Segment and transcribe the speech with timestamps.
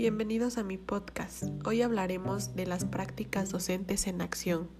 [0.00, 1.44] Bienvenidos a mi podcast.
[1.66, 4.70] Hoy hablaremos de las prácticas docentes en acción.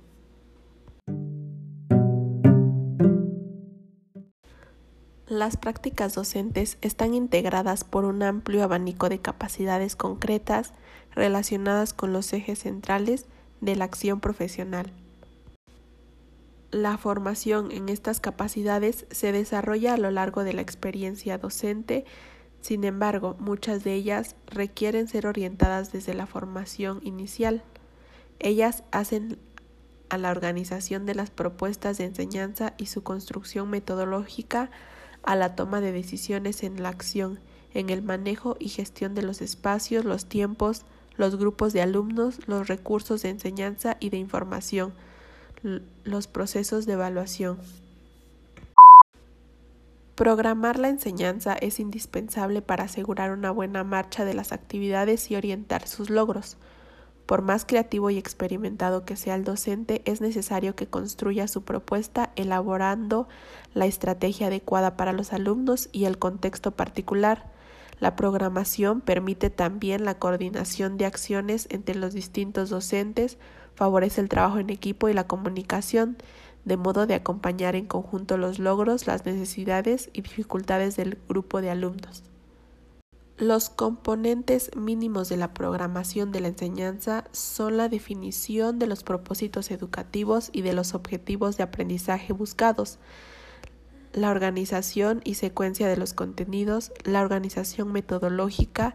[5.26, 10.72] Las prácticas docentes están integradas por un amplio abanico de capacidades concretas
[11.14, 13.26] relacionadas con los ejes centrales
[13.60, 14.90] de la acción profesional.
[16.70, 22.06] La formación en estas capacidades se desarrolla a lo largo de la experiencia docente
[22.60, 27.62] sin embargo, muchas de ellas requieren ser orientadas desde la formación inicial.
[28.38, 29.38] Ellas hacen
[30.10, 34.70] a la organización de las propuestas de enseñanza y su construcción metodológica
[35.22, 37.40] a la toma de decisiones en la acción,
[37.72, 40.84] en el manejo y gestión de los espacios, los tiempos,
[41.16, 44.92] los grupos de alumnos, los recursos de enseñanza y de información,
[46.04, 47.58] los procesos de evaluación.
[50.20, 55.88] Programar la enseñanza es indispensable para asegurar una buena marcha de las actividades y orientar
[55.88, 56.58] sus logros.
[57.24, 62.32] Por más creativo y experimentado que sea el docente, es necesario que construya su propuesta
[62.36, 63.28] elaborando
[63.72, 67.50] la estrategia adecuada para los alumnos y el contexto particular.
[67.98, 73.38] La programación permite también la coordinación de acciones entre los distintos docentes,
[73.74, 76.18] favorece el trabajo en equipo y la comunicación,
[76.64, 81.70] de modo de acompañar en conjunto los logros, las necesidades y dificultades del grupo de
[81.70, 82.22] alumnos.
[83.40, 89.70] Los componentes mínimos de la programación de la enseñanza son la definición de los propósitos
[89.70, 92.98] educativos y de los objetivos de aprendizaje buscados,
[94.12, 98.94] la organización y secuencia de los contenidos, la organización metodológica,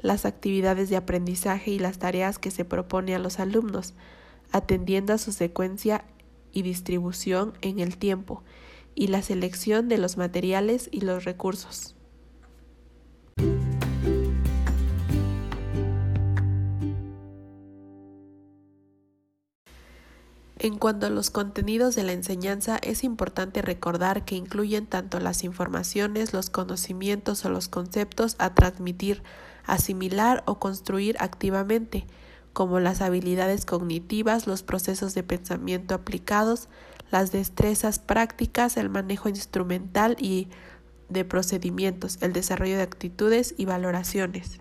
[0.00, 3.92] las actividades de aprendizaje y las tareas que se propone a los alumnos,
[4.52, 6.04] atendiendo a su secuencia
[6.56, 8.42] y distribución en el tiempo
[8.94, 11.94] y la selección de los materiales y los recursos.
[20.58, 25.44] En cuanto a los contenidos de la enseñanza, es importante recordar que incluyen tanto las
[25.44, 29.22] informaciones, los conocimientos o los conceptos a transmitir,
[29.66, 32.06] asimilar o construir activamente,
[32.56, 36.70] como las habilidades cognitivas, los procesos de pensamiento aplicados,
[37.10, 40.48] las destrezas prácticas, el manejo instrumental y
[41.10, 44.60] de procedimientos, el desarrollo de actitudes y valoraciones.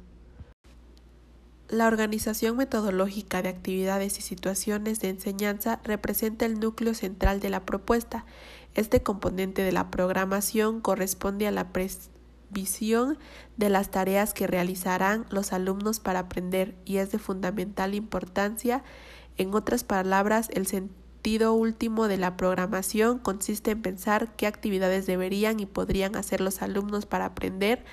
[1.70, 7.66] La organización metodológica de actividades y situaciones de enseñanza representa el núcleo central de la
[7.66, 8.26] propuesta.
[8.74, 11.72] Este componente de la programación corresponde a la
[12.56, 13.20] visión
[13.58, 18.84] de las tareas que realizarán los alumnos para aprender y es de fundamental importancia.
[19.38, 25.60] En otras palabras, el sentido último de la programación consiste en pensar qué actividades deberían
[25.60, 27.84] y podrían hacer los alumnos para aprender,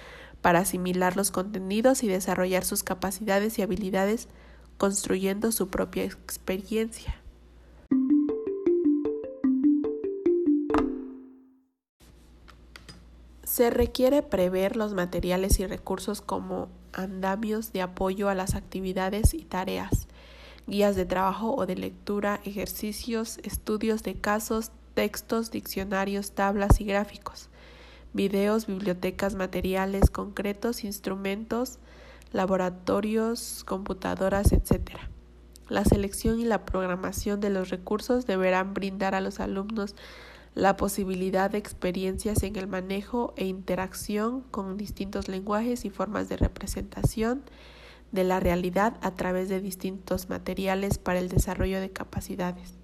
[0.40, 4.28] para asimilar los contenidos y desarrollar sus capacidades y habilidades
[4.78, 7.21] construyendo su propia experiencia.
[13.52, 19.44] Se requiere prever los materiales y recursos como andamios de apoyo a las actividades y
[19.44, 20.08] tareas,
[20.66, 27.50] guías de trabajo o de lectura, ejercicios, estudios de casos, textos, diccionarios, tablas y gráficos,
[28.14, 31.78] videos, bibliotecas, materiales concretos, instrumentos,
[32.32, 34.92] laboratorios, computadoras, etc.
[35.68, 39.94] La selección y la programación de los recursos deberán brindar a los alumnos
[40.54, 46.36] la posibilidad de experiencias en el manejo e interacción con distintos lenguajes y formas de
[46.36, 47.42] representación
[48.10, 52.74] de la realidad a través de distintos materiales para el desarrollo de capacidades.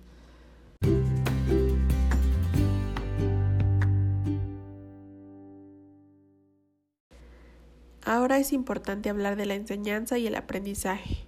[8.02, 11.27] Ahora es importante hablar de la enseñanza y el aprendizaje,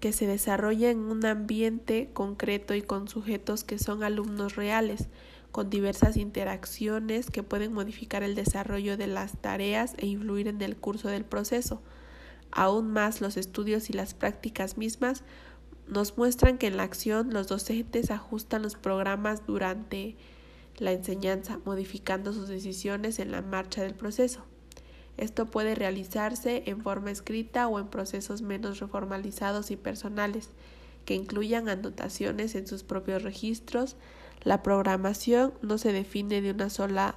[0.00, 5.08] que se desarrolla en un ambiente concreto y con sujetos que son alumnos reales,
[5.52, 10.76] con diversas interacciones que pueden modificar el desarrollo de las tareas e influir en el
[10.76, 11.80] curso del proceso.
[12.50, 15.24] Aún más, los estudios y las prácticas mismas
[15.88, 20.16] nos muestran que en la acción los docentes ajustan los programas durante
[20.78, 24.44] la enseñanza, modificando sus decisiones en la marcha del proceso.
[25.16, 30.50] Esto puede realizarse en forma escrita o en procesos menos reformalizados y personales,
[31.04, 33.96] que incluyan anotaciones en sus propios registros,
[34.42, 37.14] la programación no se define de una sola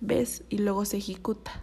[0.00, 1.62] vez y luego se ejecuta.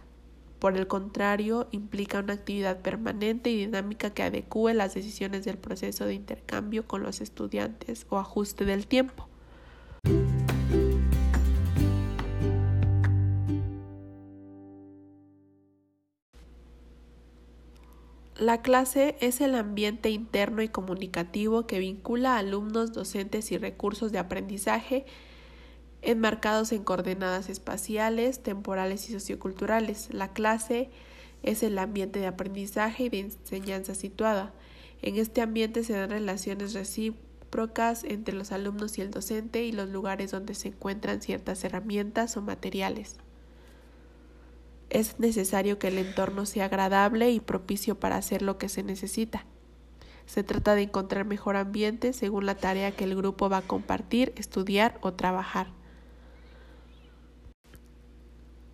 [0.58, 6.04] Por el contrario, implica una actividad permanente y dinámica que adecue las decisiones del proceso
[6.06, 9.28] de intercambio con los estudiantes o ajuste del tiempo.
[18.42, 24.10] La clase es el ambiente interno y comunicativo que vincula a alumnos, docentes y recursos
[24.10, 25.06] de aprendizaje
[26.02, 30.12] enmarcados en coordenadas espaciales, temporales y socioculturales.
[30.12, 30.90] La clase
[31.44, 34.52] es el ambiente de aprendizaje y de enseñanza situada.
[35.02, 39.88] En este ambiente se dan relaciones recíprocas entre los alumnos y el docente y los
[39.88, 43.18] lugares donde se encuentran ciertas herramientas o materiales
[44.92, 49.46] es necesario que el entorno sea agradable y propicio para hacer lo que se necesita.
[50.26, 54.32] Se trata de encontrar mejor ambiente según la tarea que el grupo va a compartir,
[54.36, 55.68] estudiar o trabajar.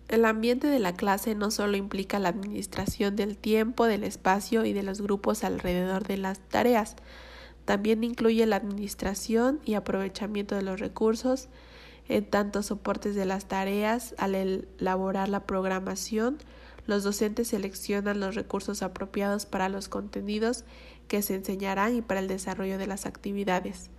[0.09, 4.73] El ambiente de la clase no solo implica la administración del tiempo, del espacio y
[4.73, 6.95] de los grupos alrededor de las tareas,
[7.63, 11.47] también incluye la administración y aprovechamiento de los recursos,
[12.09, 16.39] en tantos soportes de las tareas, al elaborar la programación,
[16.87, 20.65] los docentes seleccionan los recursos apropiados para los contenidos
[21.07, 23.91] que se enseñarán y para el desarrollo de las actividades.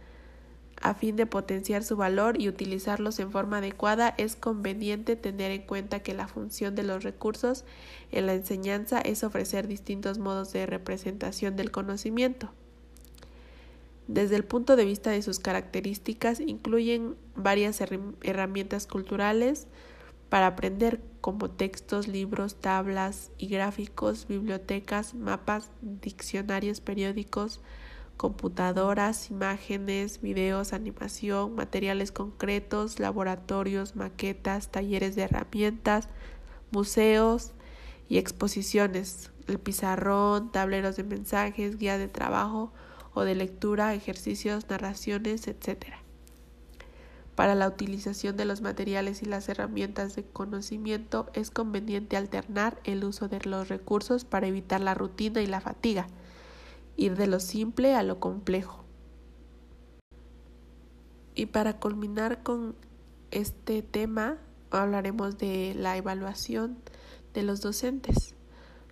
[0.83, 5.63] A fin de potenciar su valor y utilizarlos en forma adecuada, es conveniente tener en
[5.63, 7.65] cuenta que la función de los recursos
[8.11, 12.51] en la enseñanza es ofrecer distintos modos de representación del conocimiento.
[14.11, 19.69] Desde el punto de vista de sus características, incluyen varias herramientas culturales
[20.29, 27.61] para aprender como textos, libros, tablas y gráficos, bibliotecas, mapas, diccionarios, periódicos,
[28.17, 36.09] computadoras, imágenes, videos, animación, materiales concretos, laboratorios, maquetas, talleres de herramientas,
[36.73, 37.53] museos
[38.09, 42.73] y exposiciones, el pizarrón, tableros de mensajes, guía de trabajo,
[43.15, 45.95] o de lectura, ejercicios, narraciones, etc.
[47.35, 53.05] Para la utilización de los materiales y las herramientas de conocimiento es conveniente alternar el
[53.05, 56.07] uso de los recursos para evitar la rutina y la fatiga,
[56.97, 58.85] ir de lo simple a lo complejo.
[61.35, 62.75] Y para culminar con
[63.31, 64.37] este tema,
[64.71, 66.77] hablaremos de la evaluación
[67.33, 68.35] de los docentes.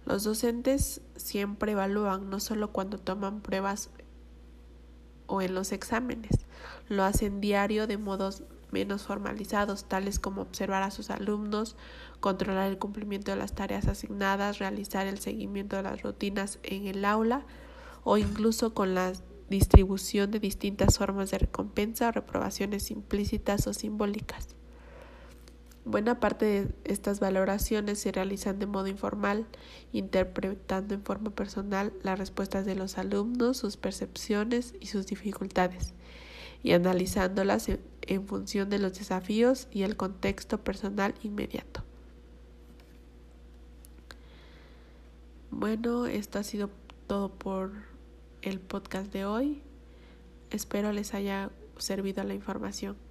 [0.07, 3.91] Los docentes siempre evalúan, no solo cuando toman pruebas
[5.29, 6.47] o en los exámenes.
[6.89, 8.43] Lo hacen diario de modos
[8.73, 11.77] menos formalizados, tales como observar a sus alumnos,
[12.21, 17.05] controlar el cumplimiento de las tareas asignadas, realizar el seguimiento de las rutinas en el
[17.05, 17.47] aula
[18.05, 19.13] o incluso con la
[19.49, 24.58] distribución de distintas formas de recompensa o reprobaciones implícitas o simbólicas.
[25.89, 29.47] Buena parte de estas valoraciones se realizan de modo informal,
[29.91, 35.95] interpretando en forma personal las respuestas de los alumnos, sus percepciones y sus dificultades,
[36.63, 37.71] y analizándolas
[38.03, 41.83] en, función de los desafíos y el contexto personal inmediato.
[45.51, 46.69] Bueno, esto ha sido
[47.07, 47.73] todo por
[48.43, 49.63] el podcast de hoy.
[50.51, 53.08] Espero les haya servido la información.